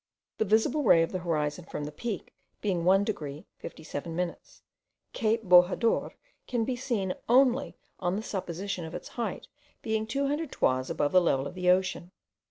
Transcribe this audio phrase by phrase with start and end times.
[0.39, 4.63] The visual ray of the horizon from the Peak being 1 degree 57 minutes,
[5.13, 6.13] cape Bojador
[6.47, 9.47] can be seen only on the supposition of its height
[9.83, 12.09] being 200 toises above the level of the ocean.